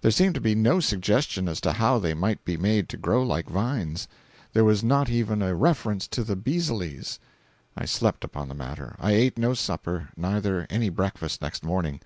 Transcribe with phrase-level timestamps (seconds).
[0.00, 3.22] There seemed to be no suggestion as to how they might be made to grow
[3.22, 4.08] like vines.
[4.54, 7.18] There was not even a reference to the Beazeleys.
[7.76, 12.00] I slept upon the matter; I ate no supper, neither any breakfast next morning.